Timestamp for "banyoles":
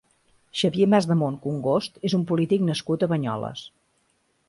3.15-3.67